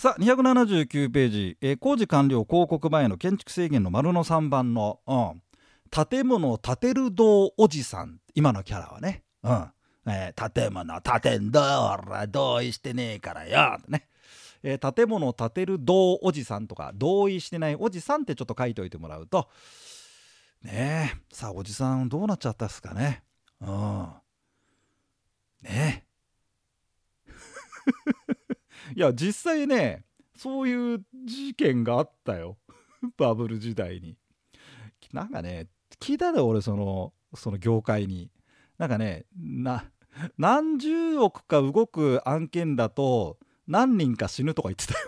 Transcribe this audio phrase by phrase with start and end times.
[0.00, 5.42] さあ279ページ、えー工事完了広告前の建築制限の丸の3番の、うん、
[6.08, 8.18] 建物を建てる道おじさん。
[8.34, 9.70] 今のキャラはね、うん。
[10.06, 13.76] えー建物建てんだ俺は同意してねえからよ。
[13.78, 14.08] ってね、
[14.62, 19.50] えー建物を建てる道おじさんとか同意してないおじさんってちょっと書いておいてもらうと。
[20.62, 21.20] ねえ。
[21.30, 23.22] さあおじさんどうなっちゃったっすかね。
[23.60, 24.08] うん。
[25.60, 26.10] ねえ。
[28.94, 30.04] いや実際ね
[30.36, 32.58] そういう事件があったよ。
[33.16, 34.16] バブル時代に。
[35.12, 35.68] なんかね
[36.00, 38.30] 聞いたで俺そのその業界に。
[38.78, 39.84] なんかねな
[40.38, 45.06] 何十億か動く案件だと何人か死ぬとか言ってたよ。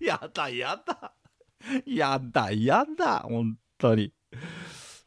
[0.00, 1.14] や だやだ。
[1.86, 4.12] やだやだ本当に。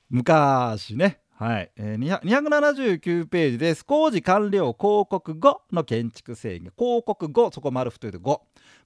[0.09, 1.22] 昔ね。
[1.40, 3.86] はい、えー、279ページです。
[3.86, 6.72] 工事完了広告後の建築制限。
[6.76, 8.40] 広告後そこ丸太で5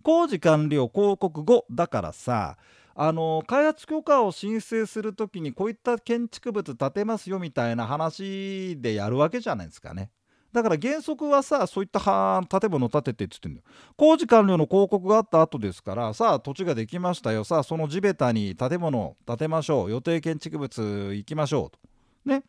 [0.04, 2.58] 工事完了広告後だからさ
[2.94, 10.12] あの開発許可を申請するときにこういった建築物建てますよみたいな話でやるわけじゃないですかね。
[10.52, 12.02] だから原則はさそういった
[12.50, 13.64] 建物を建ててって言ってんだよ。
[13.95, 17.45] 工事完了の広告があった後ですからさあ土地ができましたよ。
[17.45, 19.90] さあその地べたに建物を建てましょう。
[19.90, 21.91] 予定建築物行きましょうと。
[22.25, 22.44] ね。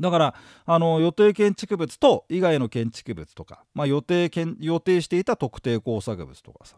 [0.00, 6.76] だからあの予定建築物と以外の建築物とか、まあ、予定予定していた特定工作物とかさ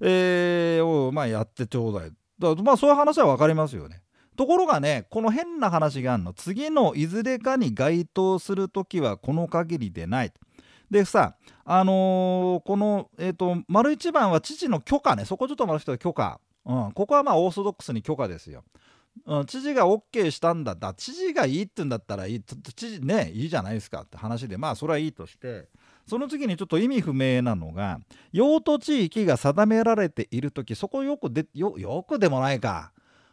[0.00, 2.12] えー、をまあやってちょうだい。
[2.38, 4.02] だまあそういう話は分かりますよね。
[4.36, 6.32] ところがねこの変な話があるの。
[6.32, 10.32] 次のいずれかに該当する時はこの限りでない。
[10.90, 11.34] でさ
[11.64, 15.24] あのーこのえっ、と丸一番は知事の許可ね。
[15.24, 18.62] そこちょっと丸一つ許可、うん、ここはまあオーソドックスに許可ですよ。
[19.26, 22.42] うん、知事が OK したんだだ知事がいいって言うんだったらいい。
[22.42, 25.68] 知事ねいいじゃないですかって話でまあそれはいいとして。
[26.08, 28.00] その次にちょっと意味不明なのが
[28.32, 32.92] 用途地域が定められている時そこよくでよよくでもないか、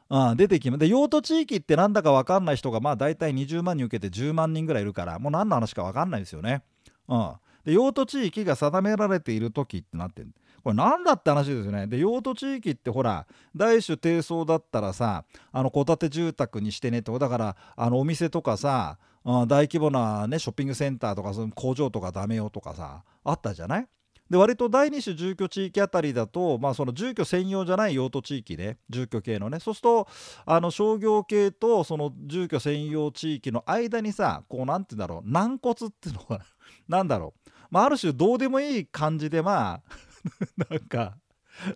[0.09, 6.63] うん、出てきますで用途地域ってなんだか分かんない人がまあ大体20万人受けて10万人ぐらいいるからもう何の話か分かんないですよね。
[7.07, 10.31] うん、で用途地域が定められている時ってなってる
[10.65, 11.85] これなんだって話ですよね。
[11.85, 23.87] で用途地域ってほら大種低層だったらさあの戸建て住宅にしてねってだからあのお店とかさ、大規模な、ね、ショッピングセンターとかその工場とかダメよとかさあったじゃない？
[24.27, 29.59] で割と第二種住居地域あたりだと、まあ、その住居専用じゃない用途地域で住居系のね。
[29.59, 30.07] そうすると
[30.47, 35.29] あの商業系とその住居専用地域の間にさこうなんて言うんだろう。
[35.31, 36.41] 軟骨っていうのが
[36.87, 39.81] なんだろう、まあ、ある種どうでもいい感じでまあ
[40.69, 41.17] なんか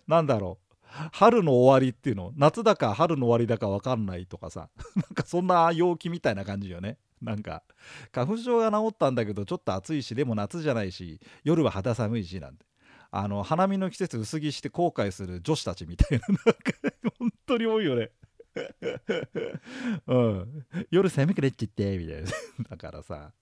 [0.06, 0.70] なんだろう。
[1.12, 2.32] 春の終わりっていうの。
[2.36, 4.70] 夏だか春の終わりだか分かんないとかさ。
[4.96, 6.98] なんかそんな陽気みたいな感じよね。
[7.22, 7.62] なんか
[8.12, 12.66] 花粉症が治ったんだけどちょっと暑いしでも夏じゃないし夜は肌寒いしなんて。
[13.12, 16.26] あの花見の季節薄着して後悔する女子たちみたいな。
[16.28, 16.52] なんか
[17.18, 18.10] 本当に多いよね。
[20.06, 20.66] うん。
[20.90, 22.30] 夜寒くなっちゃってみたいな。
[22.70, 23.32] だからさ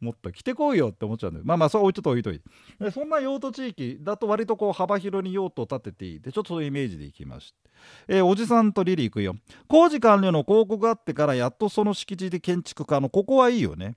[0.00, 1.44] もっと来てこいよって思っちゃうんだよ。
[1.46, 2.90] まあまあそれはちょっと置いといて。
[2.90, 6.20] そんな用途地域だと割とこう幅広に用途を立てていい。
[6.20, 7.70] でちょっとそういうイメージでいきました
[8.08, 9.36] えーおじさんとリリー行くよ。
[9.68, 13.96] 工事完了の広告があってからやっとその敷地で建築家のここはいいよね。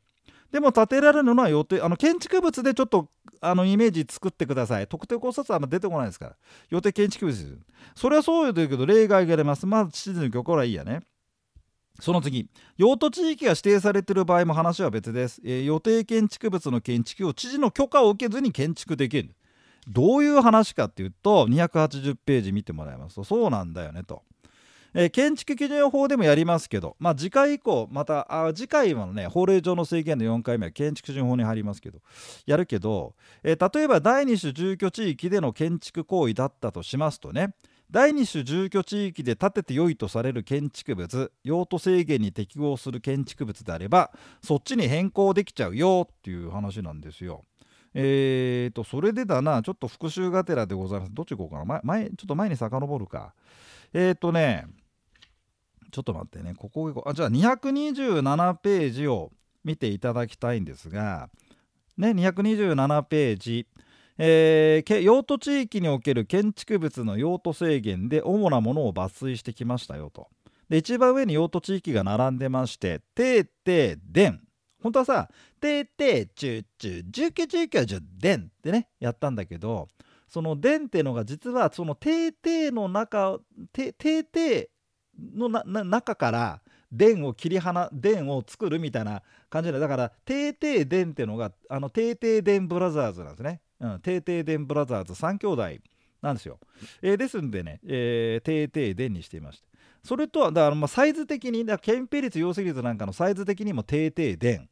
[0.51, 3.09] でも建てられるのは予定あの建築物でちょっと
[3.41, 4.87] あのイメージ作ってください。
[4.87, 6.35] 特定考察はあんま出てこないですから。
[6.69, 7.57] 予定建築物です。
[7.95, 9.65] それはそうよというけど例外が出ます。
[9.65, 11.01] まず地図の許可はいいやね。
[11.99, 12.47] その次
[12.77, 19.35] 用途地域が指定されている場合も話は別です、えー予定建築物の建築を知事の許可を受けずに建築できる。
[19.87, 23.23] どういう話かっていうと280ページ見てもらいますと。
[23.23, 24.21] そうなんだよねと、
[24.93, 31.99] えー建築基準法でもやりますけどまあ次回以降またあ次回はね法令上の制限の4回目は建築基準法に入りますけど
[32.45, 37.53] やるけど、えー例えば第二種住居地域での建築行為だったとしますとね
[37.89, 44.11] 第二種住居地域で建てて良いとされる建築物用途制限に適合する建築物であれば
[44.43, 47.45] そっちに変更できちゃうよっていう話なんですよ。
[47.93, 51.13] えーとそれでだなちょっと復習がてらでございます。
[51.13, 51.65] どっち行こうかな。
[51.65, 53.33] 前前ちょっと前に遡るか。
[53.93, 54.65] えーとね
[55.91, 56.53] ちょっと待ってね。
[56.55, 57.09] ここ行こう。
[57.09, 59.31] あじゃあ227ページを
[59.63, 61.29] 見ていただきたいんですが
[61.97, 63.67] ね227ページ。
[64.17, 70.27] えー用途地域における建築物の用途制限で主なものを抜粋してきましたよと。
[70.69, 74.41] で一番上に用途地域が並んでまして「ててでん」
[74.81, 75.29] 本当はさ
[75.61, 79.87] 「ててちゅうちゅう住居地域はじゅでん」ってねやったんだけど
[80.27, 83.39] その「でん」ってのが実はその「てて」の中
[83.71, 84.69] 「ててて」
[85.17, 86.61] の中から
[86.91, 93.61] 「でん」を切り離「でん」を作るみたいな感じでだから「低低田」ってのがあの「低低田ブラザーズ」なんですね。
[93.79, 95.63] うん、テーテーデンブラザーズ3兄弟
[96.21, 96.59] なんですよ。
[97.01, 99.67] えー、ですんでね、えー、テーテーデンにしていまして。
[100.03, 104.69] それとは、だからまあサイズ的に、だ建ぺい率、容積率なんかのサイズ的にも低低田。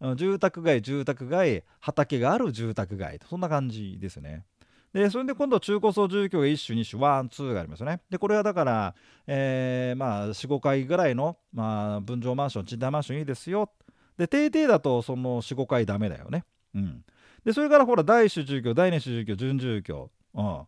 [0.00, 4.44] うん、住宅街、住宅街、畑がある住宅街、そんな感じですね。
[4.92, 8.94] でそれで今度中高層住居が1種2種 one two がありますよねでこれはだから、
[9.26, 13.70] えー、まあ45階ぐらいの、まあ、分譲マンション賃貸マンションいいですよ
[14.18, 16.44] で定々だとその45階ダメだよね
[16.74, 17.04] うん
[17.44, 20.62] でそれからほら第1種住居第2種住居準住居うん。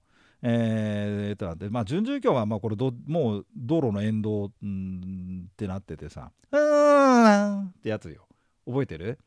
[0.45, 8.27] えー、となんでまあ準住居はまあこれどもう道路の沿道んってなっててさ「うーん」ってやつよ。
[8.67, 9.19] 覚えてる？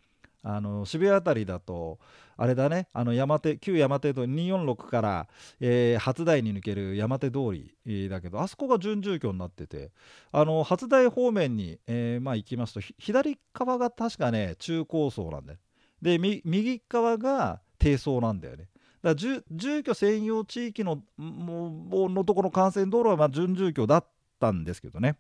[0.44, 1.98] あの渋谷辺りだと
[2.38, 2.88] あれだね。
[2.94, 5.28] あの山手旧山手通り246から、
[5.60, 7.40] えー、初台に抜ける山手通
[7.86, 9.92] りだけどあそこが準住居になってて。
[10.32, 15.60] あの初台方面に、えー、まあ、行きますと左側が確かね中高層なんだよ。
[16.02, 18.68] で右側が低層なんだよね。
[19.02, 24.06] だから住居専用地域のものところの幹線道路はまあ準住居だっ
[24.40, 25.16] たんですけどね。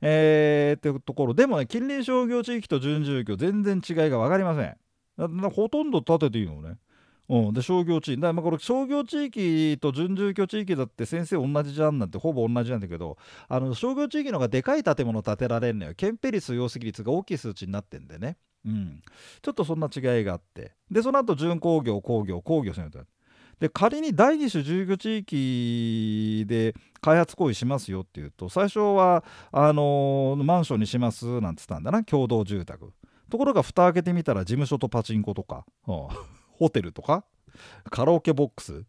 [0.00, 1.34] えー、っていうところ。
[1.34, 4.76] でもね近隣商業地域と準住居全然違いが分かりません。
[5.50, 6.76] ほとんど建てていいのね。
[7.28, 8.20] うん、で商業地域。
[8.20, 15.94] だまあこれ商業地域と準住居地域だって先生同じじゃんなんてほぼ同じなんだけどあの商業地域の方がでかい建物建てられるのよ。
[15.94, 19.02] ケンペ率容積率が大きい数値になってんでね、うん、
[19.42, 20.72] ちょっとそんな違いがあって。
[20.90, 23.04] でその後準工業工業工業専用
[23.60, 32.04] で仮に第二種住居地域で開発行為しますよっていうと最初はあのー、マンションにしますなんつったんだな。
[32.04, 32.92] 共同住宅。
[33.28, 36.08] ところが蓋開けてみたら事務所とパチンコとか、うん、
[36.58, 37.24] ホテルとか
[37.90, 38.84] カラオケボックス。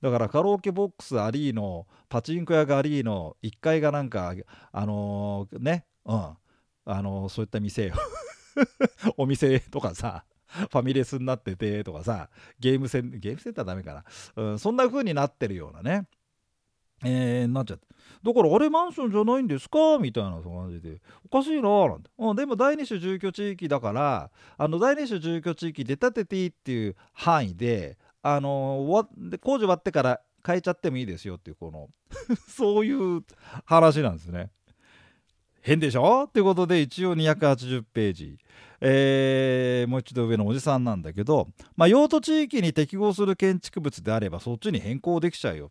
[0.00, 4.34] だからカラオケボックスありのパチンコ屋がありの1階がなんか
[4.72, 6.14] あのー、ねうん。
[6.16, 6.36] あ
[6.86, 7.94] のー、そういった店よ。
[9.16, 12.28] お店とかさファミレスになっててとかさ
[12.60, 14.04] ゲームセンゲームセンターダメかな、
[14.36, 16.06] うん、そんな風になってるようなね。
[17.04, 17.86] えー、なっちゃって
[18.22, 19.98] だからあれマンションじゃないんですか？
[20.00, 21.00] みたいな感じで。
[21.30, 31.88] おかしいななんて、うん、でも第二種住居地域だからあの第二種住居地域で建てていいっていう範囲であのー、工事終わってから変えちゃってもいいですよっていうこの
[32.48, 33.22] そういう
[33.66, 34.50] 話なんですね。
[35.60, 36.28] 変でしょ？
[36.32, 38.38] ということで一応280ページ、
[38.80, 45.70] えー、もう一度上のおじさんなんだけど、まあ、用途地域に適合する建築物であればそっちに変更できちゃうよ。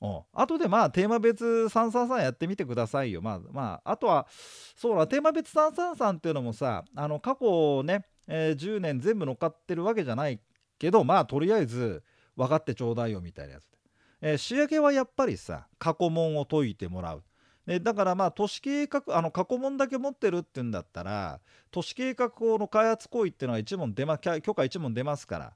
[0.00, 3.20] うん、後でまあテーマ別333やってみてくださいよ。
[3.20, 4.26] まあまああとは
[4.74, 10.40] そうだテーマ別333っていうのもさあの過去ね、えー、10年全部乗っかってるわけじゃない
[10.78, 12.02] けどまあとりあえず
[12.34, 13.78] 分かってちょうだいよみたいなやつで、
[14.22, 17.22] えー、仕上げはやっぱりさ過去問を解いてもらう。
[17.66, 25.52] でだからまあ都市計画あの過去問だけ持ってるっていうんだったら都市計画法の開発行為っていうのは1問出ま許可1問出ますから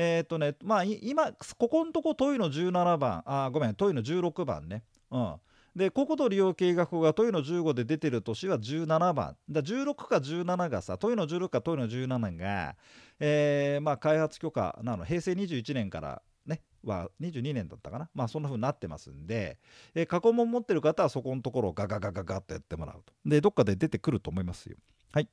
[0.00, 4.84] えっ、とねまあ今ここのとこ問いの17番あごめん問いの16番ね。
[5.10, 5.34] うん。
[5.74, 9.36] で国土利用計画が問いの15で出てる年は17番。
[9.50, 12.76] だ16か17がさ問いの16か問いの17が、
[13.18, 18.08] えー、まあ開発許可なの平成21年からねは22年だったかな。
[18.14, 19.58] まあそんな風になってますんで、
[19.96, 23.12] えー、過去問持ってる方はそこのところをガガガガガッとやってもらうと。
[23.26, 24.76] でどっかで出てくると思いますよ。
[25.12, 25.28] はい。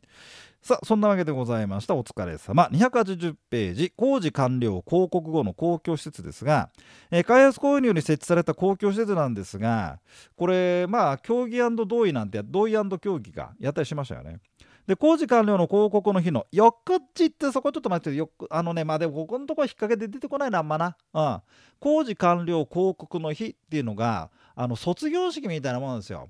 [0.62, 1.96] さあそんなわけでございました。
[1.96, 2.70] お疲れ様。
[2.72, 3.94] 280ページ。
[3.96, 6.70] 工事完了広告後の公共施設ですが、
[7.12, 10.00] えー、開発行為に設置された公共施設なんですが
[10.36, 14.40] これまあ協議同意なんて同意協議がやったりしましたよね。
[14.88, 18.32] で工事完了の広告の日の翌日ってそこちょっと待ってよ。
[18.50, 21.42] あのねまあでもここのところ引っ掛けで出てこないなあんまな、うん、
[21.80, 26.30] 工事完了広告の日っていうのがあの卒業式みたいなものですよ、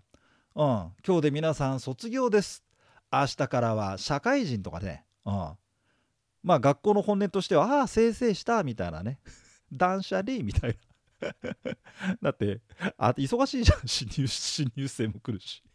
[0.56, 2.66] うん、今日で皆さん卒業です。
[3.22, 5.34] 明日からは社会人とかね、うん、
[6.44, 9.20] まあ学校の本音としてはああ生成したみたいなね。
[9.72, 10.78] 断捨離みたい
[11.22, 11.34] な。
[12.22, 12.62] だって
[12.98, 13.88] あ忙しいじゃん。
[13.88, 15.64] 新入新入生も来るし。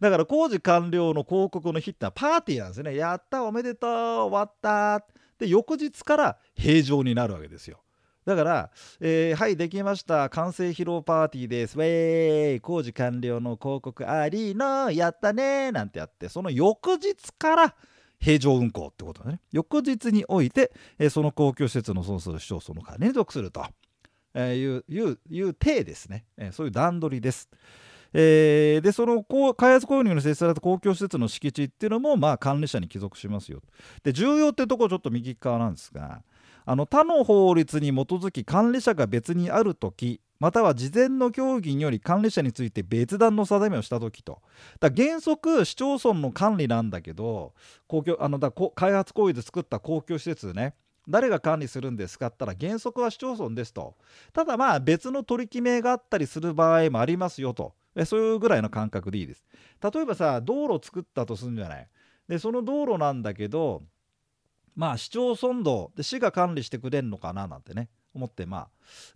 [0.00, 2.96] だから工事完了の広告の日ってのはパーティーなんですね。
[2.96, 5.04] やったおめでとう終わった。
[5.38, 7.82] で翌日から平常になるわけですよ。
[8.28, 8.70] だから、
[9.00, 10.28] えー、はいできました。
[10.28, 11.78] 完成披露パーティーです。
[11.78, 12.60] ウェーイ。
[12.60, 15.72] 工事完了の広告ありのやったね。
[15.72, 17.74] なんてやってその翌日から
[18.20, 19.40] 平常運行ってことだね。
[19.50, 23.64] 翌日において、えー、その公共施設の損する市町村の管理に属すると、
[24.34, 27.48] えー、いういういう体ですね、えー、そういう段取りです。
[28.12, 29.22] えー、でその
[29.54, 33.62] 開発購入に設置された公共施設の敷地っていうのもまあ管理者に帰属しますよ。
[34.02, 36.22] で重要ってとこちょっと右側なんですが
[36.70, 44.42] あの他の法律に基づき管理者が別にある時または事前の協議により管理者について別段の定めをした時と。
[44.78, 47.54] だ原則市町村の管理なんだけど
[47.86, 50.74] 公共あのだ開発行為で作った公共施設ね。
[51.08, 53.96] 誰が管理するんですかって言ったら原則は市町村ですと。
[54.34, 57.72] ただまあ別の取り決めがあったりする場合もありますよと。
[58.04, 59.42] そういうぐらいの感覚でいいです。
[59.82, 61.88] 例えばさ道路作ったとするんじゃない。
[62.28, 63.84] でその道路なんだけど
[64.78, 68.68] まあ市町村道で市が管理してくれんのかななんてね思ってまあ。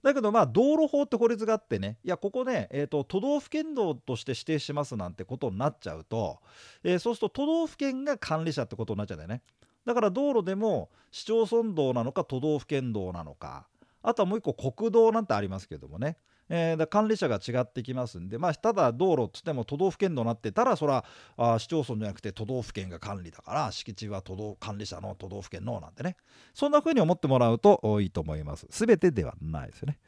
[0.03, 6.41] だけどまあ道路法って法律があってねいやここね、えーと、都道府県道として指定しますなんてことになっちゃうと、
[6.83, 9.43] えー、そうすると都道府県が管理者ってことになっちゃうんだよね。
[9.87, 13.69] だから道路でも市町村道なのか都道府県道なのか
[14.03, 16.17] あとはもう一個国道なんてありますけどもね。
[16.55, 21.07] えー、だ管理者が違ってきますんで、まあ、ただ道路っつっても都道府県道になってたらそれは
[21.39, 26.15] あ市町村じゃなくて都道府県が管理だから敷地は都道管理者の都道府県のなんてね。
[26.53, 28.67] そんな風に思ってもらうといいと思います。
[28.69, 29.99] 全てではないですよね、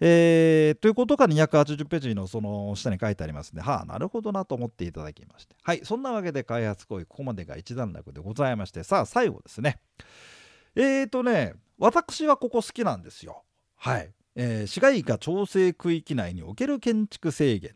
[0.00, 5.54] えー、ということが280ページのその下に書いてありますんではあなるほどなと思っていただきまして。
[5.62, 9.78] はいそんなわけで開発行為ここまでが一段落でございましてさあ最後ですね。
[10.74, 13.44] えーとね私はここ好きなんですよ。
[13.76, 14.12] はい。
[14.36, 17.74] えー、市街化調整区域内における建築制限。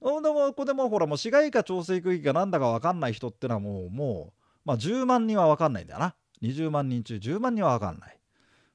[0.00, 6.14] でもここでもほらもう市街化調整区域が何だか分かんない人ってのはもうもう、まあ、10万人は分かんないんだよな。
[6.42, 8.18] 20万人中10万人は分かんない。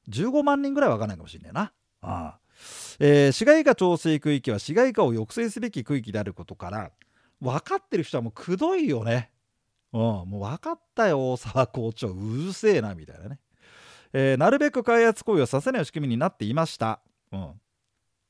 [0.09, 1.61] 15万人ぐらい分かんないかもしれないな。
[1.61, 1.69] あ
[2.01, 2.39] あ、
[2.99, 6.91] えー、市街化調整区域は市街化を抑制すべき区域であることから
[7.39, 9.31] 分かってる人はもうくどいよね。
[9.93, 12.09] うん、もう分かったよ大沢校長。
[12.09, 13.39] うるせえなみたいなね、
[14.11, 16.99] えー、なるべく開発行為をさせない仕組みになっていました。
[17.33, 17.53] うん。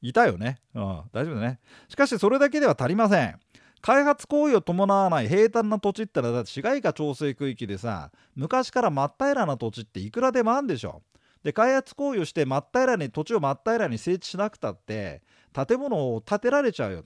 [0.02, 0.60] いたよね。
[0.74, 0.84] うん。
[1.12, 1.60] 大丈夫だね。
[1.88, 3.40] しかしそれだけでは足りません。
[3.82, 11.04] 開発行為を伴わない平坦な土地ってのはだって市街化調整区域でさ昔から真っ平らな土地っていくらでもあるんでしょ。
[11.44, 15.22] で開発行為をして真っ平らに土地を真っ平らに整地しなくたって
[15.54, 17.04] 建物を建てられちゃうよ。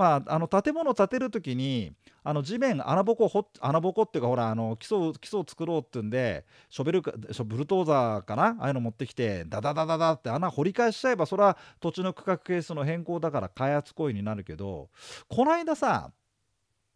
[0.00, 1.92] まあ、あの建物建てる時に
[2.24, 7.12] あの地面穴ぼこほ穴ぼこっていうかほらあの基礎基礎を作ろうっていうんでショベルか
[7.44, 8.56] ブルトーザーかな？
[8.58, 14.88] ああいうの持ってきてダダダダダって穴掘り返しちゃえばそれは土地の区画係数の変更だから開発行為になるけど
[15.28, 16.10] この間さ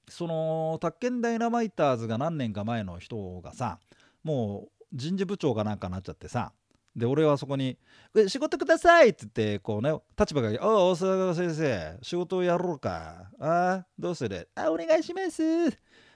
[0.09, 3.79] その宅建ダイナマイターズが何年か前の人がさ
[4.23, 6.53] もう人事部長かなんかなっちゃってさ
[6.97, 7.77] で俺はそこに
[8.29, 13.31] 「仕事ください!」って言ってこうね立場が「おお大阪先生仕事をやろうか。
[13.41, 14.49] あどうする？
[14.55, 15.43] あお願いします。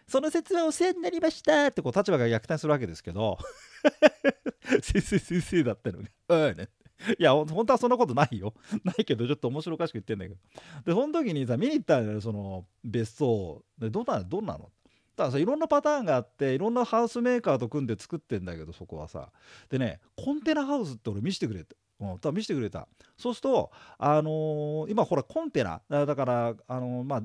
[0.07, 3.39] その説はお世話になりました」ってこう立場が逆転するわけですけど。
[4.83, 6.57] 先生先生だったのに「うん。
[6.57, 6.69] ね」
[7.19, 8.55] いや本当はそんなことないよ。
[8.85, 10.37] ないけどちょっと面白おかしく言ってんだけど。
[10.85, 13.65] でその時にさ見に行ったらその別荘。
[13.79, 14.71] でどんなどんなの？
[15.19, 19.31] だからさいろんなパターンがあっていろんなハウスメーカーと組んで作ってんだけどそこはさ
[19.69, 21.77] でねコンテナハウスって俺見せてくれて。
[22.01, 27.17] うん、見せてくれたそうすると、あのー、今ほらコンテナだから、あのー、ま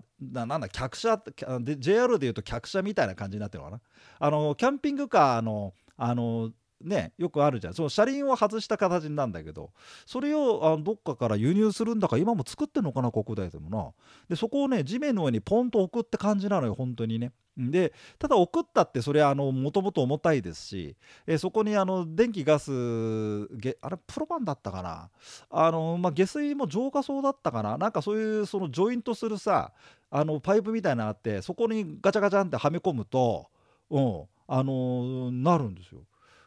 [0.42, 1.22] あ、なんだ客車
[1.60, 3.82] で JR でいうと客車みたいな感じになってるのかな、
[4.18, 6.50] あのー、キャンピングカーの、あの
[6.82, 7.74] ねよくあるじゃん。
[7.74, 9.72] その車輪を外した形なんだけど
[10.06, 13.92] それをあどっかから輸入するんだか今も作ってんのかな国内でもな。
[14.30, 17.32] でそこをね地面の上にポンと置くって感じなのよ本当にね。
[17.56, 20.96] でただ送ったってそれはもともと重たいですし、
[21.28, 25.10] えそこにあの電気ガスあれプロパンだったかな。
[25.52, 27.78] あの、まあ、下水も浄化層だったかな。
[27.78, 29.72] なんかそういうそのジョイントするさ
[30.10, 33.48] あのパイプみたいなのあってそこにガチャガチャンってはめ込むと、
[33.92, 36.02] うん、あのなるんですよ。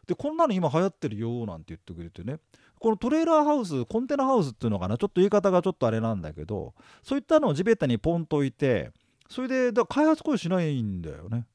[0.06, 2.38] でこんなの今流行ってるよなんて言ってくれてね。
[2.78, 4.98] このトレーラーハウスコンテナハウスっていうのかな。
[4.98, 8.92] ちょっと言い方がちょっとあれなんだけどそういったのを地べたにポンと置いて
[9.28, 11.46] それでだ開発行為しないんだよね。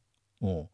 [0.42, 0.70] うん。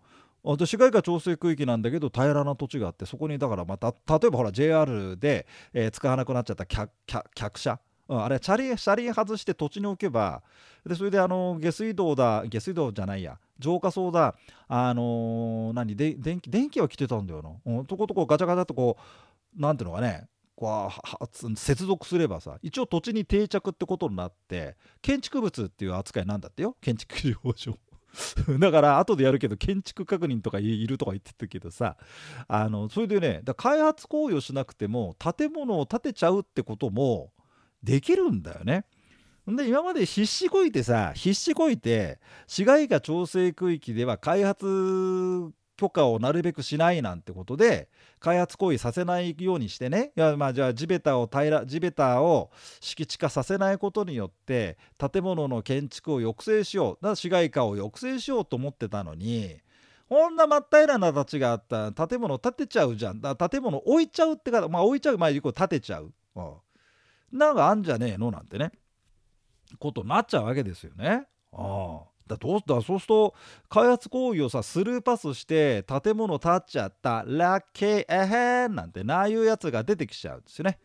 [0.45, 6.89] あ市街化調整区域なんだけど平らな土地があってそこにだからまた例えばほら JR で、えー、使わなくなっちゃった客
[7.35, 10.41] 客車、うん、あれ車輪車輪外して土地に置けば
[10.85, 14.35] でそれであの下水道だ下水道じゃないや浄化槽だ
[14.67, 18.97] あのー、何で電気電気は来てたんだよな、うん、とことこガチャガチャとこ
[19.57, 26.75] うなんていうのかねこう接続すればさ一応土地に定着ってことになって建築物っていう扱いなんだってよ。
[26.81, 27.77] 建築事業所
[28.57, 31.97] だから後でやるけど建築確認とかいるとか言ってたけどさ
[32.47, 37.31] あのそれでね開発行為をしなくても建物を建てちゃうってことも
[37.87, 38.83] できるんだよね。
[39.47, 44.65] で今まで必死こいてさ必死こいて市街化調整区域では開発
[45.77, 47.87] 許可をなるべくしないなんてことで
[48.19, 50.11] 開発行為させないようにしてね。
[50.17, 52.51] いやまあじゃあ地べたを平ら地べたを
[52.81, 56.95] 敷地化させないことによって建物の建築を抑制しよう。
[56.95, 59.61] だから市街化を抑制しようと思ってたのに
[60.09, 63.21] こんな真っ平らな土地があったら建物建てちゃうじゃん。
[63.21, 65.17] だ建物置いちゃうってかまあ置いちゃう。
[65.17, 66.53] 前にこう建てちゃう、うん、
[67.31, 68.71] なんかあんじゃねえのなんてね
[69.79, 71.27] ことになっちゃうわけですよね。
[71.53, 73.35] ああだどうだそうすると
[73.69, 80.77] 開発行為をさスルーパスして建物建っちゃったラッキーエヘンなんてなあいうやつが出てきちゃうんですよね。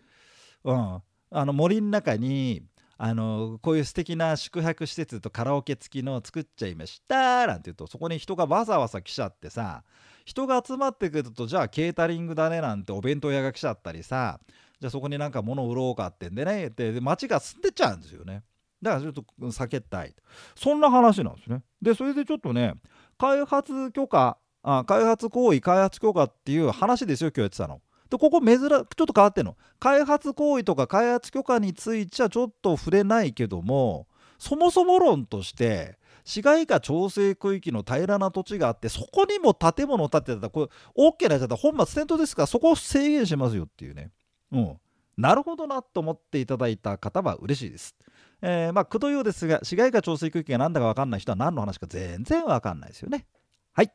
[0.64, 2.62] うん、あの森の中に
[3.04, 9.82] あのこういう素敵な宿泊施設とカラオケ付きの作っちゃいましたなんて言うとそこに人がわざわざ来ちゃってさ
[10.24, 14.38] 人が集まってくるとじゃあケータリングだねなんてお弁当屋が来ちゃったりさ
[14.78, 18.44] じゃあそこになんか物売ろうかってんでねで街が住んでっちゃうんですよね。
[18.80, 20.14] だからちょっと避けたい
[20.54, 21.62] そんな話なんですね。
[21.80, 22.74] でそれでちょっとね
[23.18, 27.80] 開発許可あ開発行為開発許可っていう話ですよ今日やってたの。
[28.12, 34.06] でここ珍ちょっと変わってんの開発行為とか開発許可についてはちょっと触れないけども
[34.38, 44.10] そもそも論として市街化調整区域の平らな土地があってそこにも建物を建てたらこれ OK なやつだったら本末転倒ですからそこを制限しますよっていうね
[44.52, 44.76] うん
[45.16, 47.94] なるほどなと思っていただいた方は嬉しいです。
[48.40, 53.26] えー、まあ、くどいようですが、市街化調整区域が何だか分かんない人は何の話か全然分かんないですよね。
[53.74, 53.92] はい、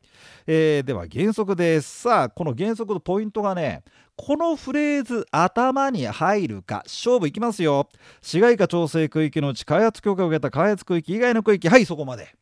[0.47, 2.01] えー、では原則です。
[2.01, 3.83] さあ、この原則のポイントがね、
[4.15, 7.87] このフレーズ頭に入るか、勝負いきますよ。
[8.23, 12.33] 市街化調整区域のうち開発許可を受けた開発区域以外の区域、はい、そこまで。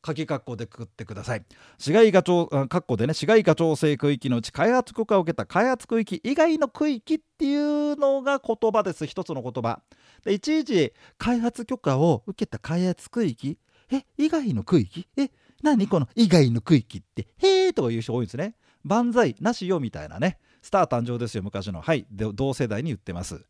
[0.00, 1.44] 鍵括弧でくくってください。
[1.76, 9.04] 市街化調括弧でね、市街化調整区域のうち開発許可を受けた開発区域以外の区域っていうのが言葉です。
[9.04, 9.82] 一つの言葉。
[10.24, 13.58] で、いちいち開発許可を受けた開発区域
[13.92, 15.30] え、以外の区域え、
[15.62, 18.54] 何この以外の区域って、へーとか言う人多いんですね。
[18.84, 20.38] 万歳なしよみたいなね。
[20.62, 21.80] スター誕生ですよ、昔の。
[21.80, 23.44] はい、同世代に言ってます。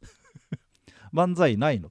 [1.13, 1.91] 万歳ないの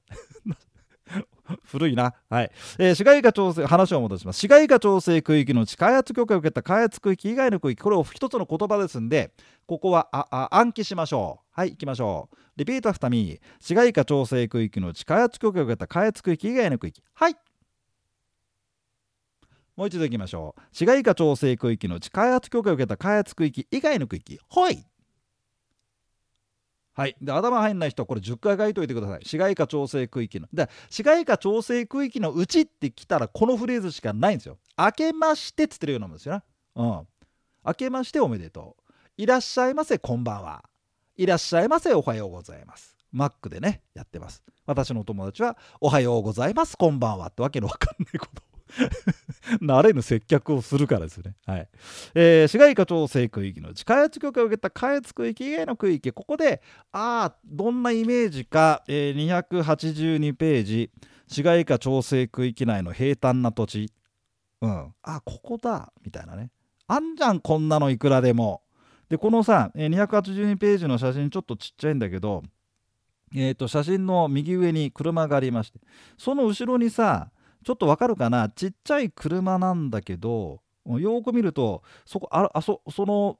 [1.65, 2.13] 古いな。
[2.29, 2.51] はい。
[2.77, 4.39] えー、市街化調整、話を戻します。
[4.39, 9.33] 市街化調整区域のうち開発許可を受けた開発区域以外の区域、これを一つの言葉ですんで、
[9.65, 11.45] ここはああ暗記しましょう。
[11.51, 12.35] はい、行きましょう。
[12.57, 13.41] Repeat after me。
[13.59, 17.01] 市街化調整区域のうち開発許可を受けた開発区域以外の区域。
[17.13, 17.35] はい。
[19.79, 20.61] もう一度いきましょう。
[20.73, 24.37] 市街化調整区域のうち開発許可を受けた開発区域以外の区域。
[24.49, 24.85] はい。
[26.91, 29.21] はい、で頭入んない人はこれ10回書いといてください。
[29.23, 30.49] 市街化調整区域の。
[30.51, 34.57] で市街化調整区域のうちって来たらこのフレーズしかないんですよ。
[34.77, 36.43] 明けましてっつってるようなもんですよね。
[36.75, 37.07] うん。
[37.65, 38.91] 明けましておめでとう。
[39.15, 40.61] いらっしゃいませこんばんは。
[41.15, 42.97] いらっしゃいませおはようございます。
[43.13, 44.43] マックでね、やってます。
[44.65, 48.48] 私のお友達はおはようございます、こんばんはってわけのわかんないこと
[49.61, 51.35] 慣れぬ接客をするからですね。
[51.45, 51.69] はい。
[52.13, 60.91] えー、市街化調整区域のうち開発許可を受けた開発区域以外の区域、ここで、ああ、どんなイメージか、えー、282ページ、
[61.27, 63.91] 市街化調整区域内の平坦な土地。
[64.61, 64.93] うん。
[65.03, 66.51] あ、ここだ、みたいなね。
[66.87, 68.61] あんじゃん、こんなのいくらでも。
[69.09, 72.43] で、このさ、282ページの写真ちょっとちっちゃいんだけど、
[73.35, 75.79] えー、と写真の右上に車がありまして
[76.17, 77.29] その後ろにさ
[77.63, 78.49] ちょっとわかるかな？
[78.49, 83.37] ちっちゃい車なんだけどよく見るとそこああそその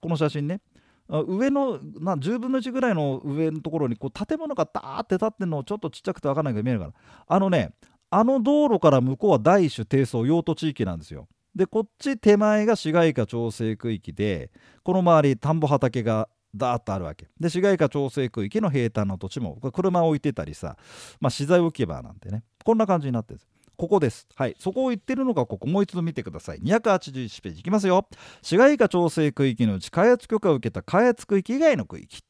[0.00, 0.60] この写真ね。
[1.08, 6.92] 上のな10分の1ぐらいの上のところにこう建物がダーって立ってるのをちょっとちっちゃくて分かんないけど見えるから
[7.26, 7.74] あのね
[8.08, 11.28] あの道路から向こうは第一種低層用途地域なんですよ。
[11.54, 14.50] でこっち手前が市街化調整区域で
[14.84, 17.28] この周り田んぼ畑がダーッとあるわけ。
[17.38, 20.78] で市街化調整区域の平坦な土地も車を置いてたりさ、
[21.20, 22.42] まあ、資材置き場なんてね。
[22.64, 23.48] こんな感じになってるんです。
[23.82, 24.28] ここです。
[24.36, 24.54] はい。
[24.60, 25.66] そこを言ってるのがここ。
[25.66, 26.60] もう一度見てください。
[26.60, 28.06] 281ページいきますよ。
[28.40, 32.22] 市街化調整区域のうち開発許可を受けた開発区域以外の区域。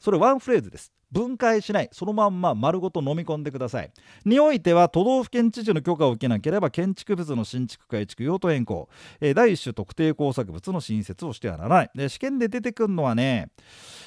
[0.00, 0.92] それワンフレーズです。
[1.12, 1.88] 分解しない。
[1.92, 3.90] そのまんま丸ごと飲み込んでください。
[4.24, 8.88] においては都道府県知事の許可を受けなければ建築物の新築改築用途変更、
[9.20, 11.90] えー、第一種特定工作物の新設をしてはならない。
[11.94, 13.50] で試験で出てくるのはね、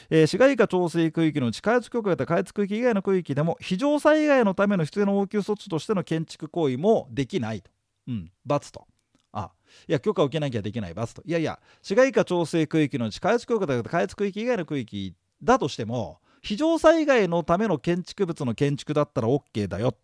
[0.10, 7.70] えー、市街化調整区域のうち開発許可を得た開発区域以外の区域でも非常災害のための必要な応急措置としての建築行為もできないと、
[8.08, 8.88] うん、罰と。
[9.34, 9.52] あ。
[9.88, 11.22] いや許可を受けなきゃできない罰と。
[11.26, 19.96] いやいや市街化調整区域のうち開発許可を得た開発区域以外の区域だとしても非常災害のための建築物の建築だったら OK だよ、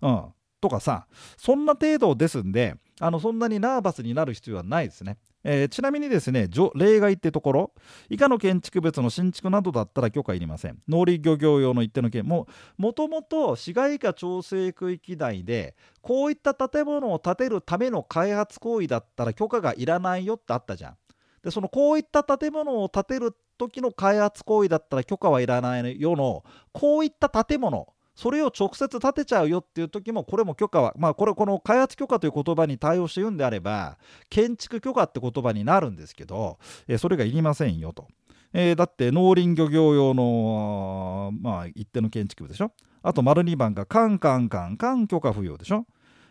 [0.00, 0.24] うん、
[0.60, 5.16] とかさそんな程度ですんであのそんなにナーバスになる必要はないですね。
[5.44, 7.72] えー、ちなみにですね例外ってところ
[8.08, 10.78] 以下の建築物の新築などだったら許可いりません。
[10.88, 12.46] 農林漁業用の一定の件も
[12.78, 20.96] もともと市街化調整区域内でこういった建物を建てるための開発行為だったら許可がいらないよってあったじゃん。
[21.42, 33.96] でそのこういった建物を建てる時の開発行為だったら許可はいらないよのこういった建物それを直接建てちゃうよっていう時もこれも許可はまあこれこの開発許可という言葉に対応して言うんであれば
[34.28, 38.06] 建築許可って言葉になるんですけど、えそれがいりませんよと。
[38.52, 42.72] えー、だって農林漁業用の、まあ、一定の建築物でしょ？
[43.02, 45.86] あと丸2番がカンカンカンカン許可不要でしょ？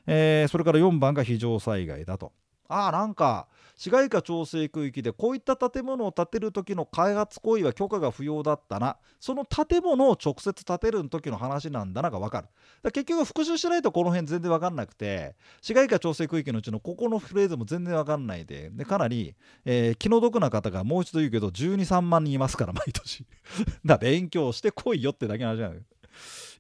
[0.06, 2.32] えー、それから4番が非常災害だと。
[2.72, 8.98] ああなんか市街化調整区域でこういった建物を建てる時の開発行為は許可が不要だったな。
[9.20, 12.48] その建物を直接建てる時の話なんだなが分かる。
[12.84, 18.70] だ結局復習しないとこの辺全然分かんなくて市街化調整区域のうちのここのフレーズも全然分かんないで。
[18.70, 23.26] でかなり、えー、気の毒な方がもう一度言うけど123万人いますから毎年。
[23.84, 25.82] だ勉強してこいよってだけの話なんだ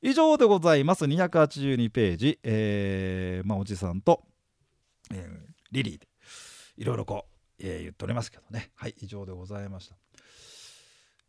[0.01, 1.05] 以上でございます。
[1.05, 4.23] 282ページ、えーまあ、おじさんと、
[5.13, 6.07] えー、リリーで
[6.77, 7.25] いろいろこ
[7.59, 8.71] う、えー、言っておりますけどね。
[8.75, 9.95] はい以上でございました。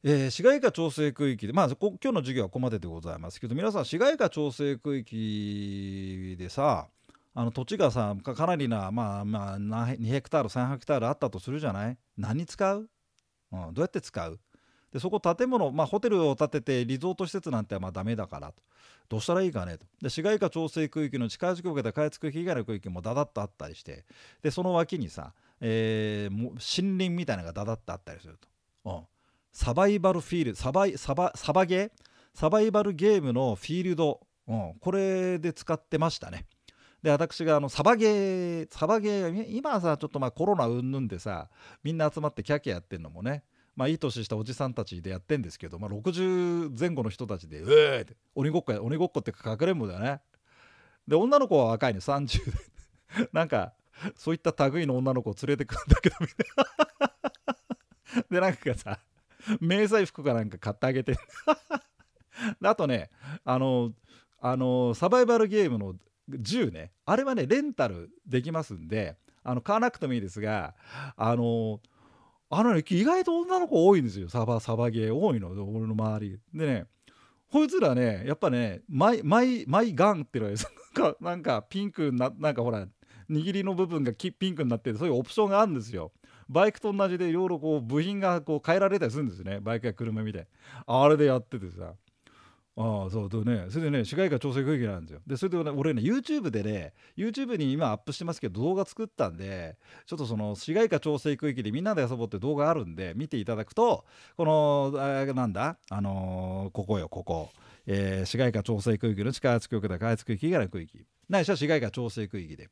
[0.04, 3.40] えー、市街化調整区域で、まあ、今日の授業はここまででございます。
[3.40, 6.88] けど皆さん市街化調整区域でさ
[7.34, 11.96] あの土地がさかなりな、まあまあ、2ヘクタール3ヘクタールあったとするじゃない？
[12.18, 12.88] 何に使う、
[13.52, 14.40] うん、どうやって使う？
[14.92, 18.62] でそこ建物、まあ、ホテルを建ててリゾート施設なんてまあダメだからと。
[19.08, 19.86] どうしたらいいかねと。
[20.00, 24.04] で市街化調整区域の近づくを受けた開発区域以外の区域もダダッとあったりして
[24.42, 28.48] でその脇にさ、えー、森林みたいなのがダダッとあったりすると、
[28.84, 29.00] うん、
[29.52, 31.90] サバイバルフィールサバイサバサバゲー？
[32.34, 36.46] サバイバルゲームのフィールド、うん、これで使ってましたね。
[37.02, 41.50] で私があのサバゲーサバゲー今はさちょっとまあコロナうんぬんでさ
[41.82, 43.42] みんな集まってキャキャやってんのもね
[43.74, 50.20] まあ、いい年したおじさんたちでやってんですけど、まあ、60前後の人たちで「うえ!」って鬼ごっこや鬼ごっこってかくれんぼだよね。
[51.08, 52.52] で女の子は若いね30で。
[53.32, 53.74] なんか
[54.16, 56.46] そういった類の女の子を連れてくるんだけどみたい
[58.16, 58.24] な。
[58.30, 58.98] でなんかさ
[59.60, 61.16] 迷彩服かなんか買ってあげて。
[62.62, 63.10] あとね
[63.44, 63.92] あの
[64.40, 65.94] あのサバイバルゲームの
[66.28, 70.74] 銃ねあれはねレンタルできますんであの買わなくてもいいですが
[71.16, 71.80] あの
[72.54, 74.28] あのね意外と女の子多いんですよ。
[74.28, 75.14] サバサバゲー。
[75.14, 76.38] 多いの俺の周り。
[76.52, 76.84] でね
[77.50, 80.56] こいつらねやっぱねマイマイマイガンっていうのは
[80.94, 82.86] なんかなんかピンクななんかほら
[83.30, 86.12] 握りの部分がピンクになってそういうオプションがあるんですよ。
[86.46, 89.58] バイクと同じでいろいろこう部品がこう変えられたりするんですね。
[89.60, 90.46] バイクや車みたい
[90.86, 91.94] あれでやっててさ。
[92.74, 93.66] ああそうとね。
[93.68, 95.20] それでね市街化調整区域なんですよ。
[95.26, 104.06] でそれで、俺ね YouTube でね YouTube に今アップしてますけど動画作ったんでちょっとその市街化調整区域でみんなで遊ぼうって動画あるんで見ていただくと
[104.38, 105.76] このあなんだ？
[105.90, 107.50] あのー、ここよここ、
[107.86, 111.04] えー、市街化調整区域の地下圧局だ開発区域以外の区域。
[111.28, 112.70] ないしは市街化調整区域で。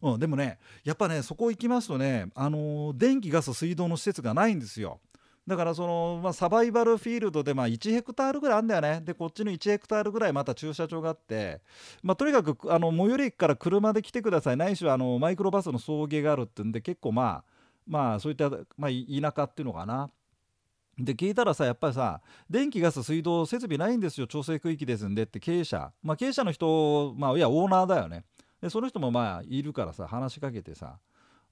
[0.00, 4.98] うん、でもねやっぱねそこ行きますとね、あのー、電気ガス水道の施設がないんですよ。
[5.46, 9.00] だからその、まあ、サバイバルフィールドでまあ1ヘクタールぐらいあるんだよね。
[9.04, 11.60] でこっちの1ヘクタールぐらいまた駐車場があって、
[12.02, 14.56] まあ、とにかくあの最寄り駅から車で来てください。
[14.56, 17.44] ないしはあのマイクロバスの送迎があるってんで結構まあ
[17.88, 20.10] まあそういった、まあ、田舎っていうのかな。
[20.96, 24.28] で聞いたらさやっぱりさ電気ガス水道設備ないんですよ。
[24.28, 25.90] 調整区域ですんでって経営者。
[26.04, 28.24] まあ経営者の人まあいやオーナーだよね。
[28.60, 30.98] でその人もまあいるからさ話しかけてさ。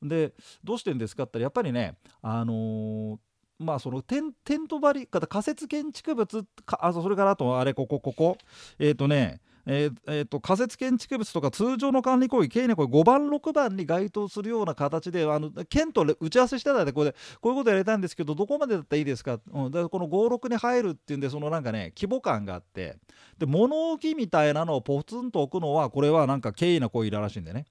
[0.00, 3.18] でどうしてんですかって言ったらやっぱりねあのー
[3.60, 8.38] まあそのテンテント張り仮設建築物あそれからあとあれここここ。
[8.78, 22.96] えっ、ー、とねえーえーと、仮設建築物とか通常の管理行為、経営ね、これ5番、6番に該当するような形で、あの県と打ち合わせしてたんでこれ、こういうことやりたいんですけど、どこまでだったらいいですか、うん、だからこの5、6に入るっていうんで、そのなんかね、規模感があって、
[23.38, 27.66] で物置みたいなのをポツンと置くのは、これはなんか経緯な行為らしいんでね。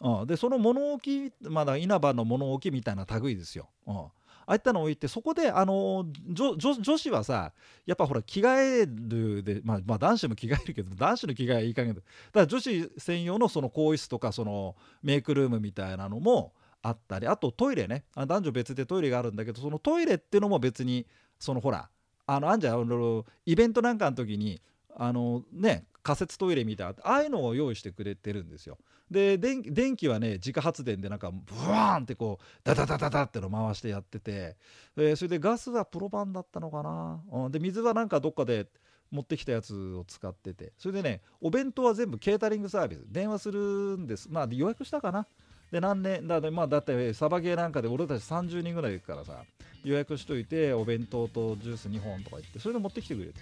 [0.00, 3.68] うん、でその物置まだ稲葉の物置みたいな類ですよ。
[3.86, 4.04] うん。
[4.46, 7.52] ああいったのを置いてそこであの女子はさ
[7.86, 18.04] やっぱほら着替えるで、まあ、まあ男子も着替えるけど男子の着替えはいい加減だだから女子専用のその更衣室とかそのメイクルームみたいなのもあったりあとトイレね。
[18.14, 21.06] あ男女別でトイレがあるんだけどそのトイレっていうのも別に
[21.38, 21.88] そのほら
[22.26, 24.60] あのあんじゃんイベントなんかの時に
[24.96, 28.78] あのね仮設トイレみたいなああいうのを用意してくれてるんですよ。
[29.10, 29.62] で電
[29.96, 34.56] 気はね自家発電でなんかブワーンってこうダダダダダっての回してやってて、
[34.96, 38.68] えー、それでガスはプロパンだったのかな、うん、で水はなんかどっかで
[39.10, 43.60] 持ってきたやつを使っててそれでねお弁当は全部ケータリングサービス電話する
[43.98, 44.28] んです。
[44.30, 45.26] まあ予約したかな？
[45.72, 49.44] で何年だまあだってサバゲーなんかで俺たち30人ぐらい行くからさ
[49.84, 53.34] 予約しといてお弁当とジュース2本とか言ってそれで持ってきてくれる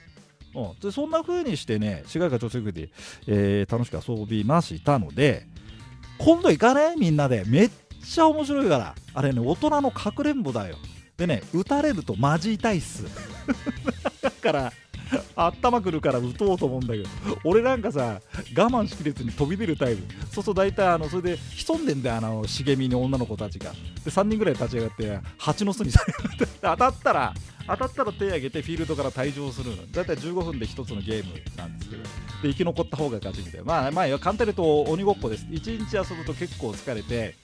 [0.55, 2.91] うん、でそんな風にしてね市街化調整区で、
[3.27, 5.47] えー、楽しく遊びましたので
[6.19, 6.97] 今度行かね？
[6.99, 7.45] みんなで。
[7.47, 7.71] めっ
[8.05, 8.95] ちゃ面白いから。
[9.15, 10.77] あれね大人のかくれんぼだよ。
[11.17, 13.05] でね撃たれるとマジ痛いっす。
[14.23, 14.73] だから
[15.37, 17.09] 頭くるから打とうと思うんだけど
[17.45, 18.21] 俺なんかさ
[18.57, 20.03] 我慢しきれずに飛び出るタイプ。
[20.31, 23.73] そうすると大体あのそれで潜んでんだよあの茂みに女の子たちが。
[24.05, 25.93] で3人ぐらい立ち上がって蜂の巣に
[26.63, 27.35] 当たったら
[27.67, 29.87] 当たったら手を挙げてフィールドから退場するの。
[29.91, 32.03] だいたい15分で1つのゲームなんですけど。
[32.03, 32.09] で
[32.51, 33.65] 生き残った方が勝ちみたいな。
[33.65, 35.45] まあまあ簡単に言うと鬼ごっこです。
[35.47, 37.37] 1日遊ぶと結構疲れて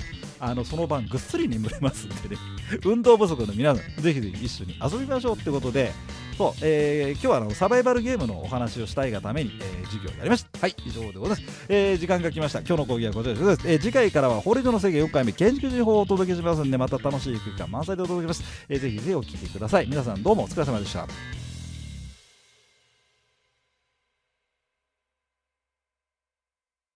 [0.44, 2.36] あのその晩ぐっすり眠れますんでね。
[2.84, 5.92] 運動不足の皆さんぜひぜひ一緒に遊びましょうってことで。
[6.36, 10.58] そう、えー、今日はあのサバイバルゲームのお話をしたいがために、えー、授業をやりました。
[10.58, 10.74] はい。
[10.84, 12.58] 以上でございます、えー、時間が来ました。
[12.58, 19.86] 今日の講義はこちらです、えー、次回からは法律の制限4回目建築情報をお届けしますんでまた楽しい空間満載でお届けします、えー、ぜひぜひお聞きください。
[19.86, 21.06] 皆さんどうもお疲れ様でした